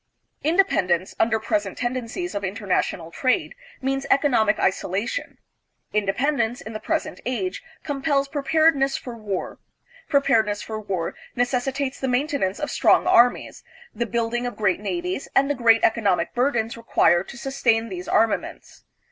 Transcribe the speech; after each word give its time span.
Independence, 0.43 1.13
under 1.19 1.39
present 1.39 1.77
tendencies 1.77 2.33
of 2.33 2.43
international 2.43 3.11
trade, 3.11 3.53
means 3.83 4.07
economic 4.09 4.57
isolation. 4.59 5.37
Inde 5.93 6.11
pendence, 6.17 6.59
in 6.59 6.73
the 6.73 6.79
present 6.79 7.21
age, 7.23 7.61
compels 7.83 8.27
preparedness 8.27 8.97
for 8.97 9.15
war; 9.15 9.59
preparedness 10.09 10.63
for 10.63 10.79
war 10.81 11.13
necessitates 11.35 11.99
the 11.99 12.07
maintenance 12.07 12.59
of 12.59 12.71
strong 12.71 13.05
armies, 13.05 13.63
the 13.93 14.07
building 14.07 14.47
of 14.47 14.55
great 14.57 14.79
navies, 14.79 15.27
and 15.35 15.51
the 15.51 15.53
great 15.53 15.83
economic 15.83 16.33
burdens 16.33 16.75
required 16.75 17.29
to 17.29 17.37
sustain 17.37 17.89
these 17.89 18.07
armaments. 18.07 18.83